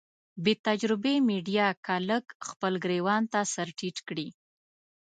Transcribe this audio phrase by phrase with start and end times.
[0.43, 4.27] بې تجربې ميډيا که لږ خپل ګرېوان ته سر ټيټ کړي.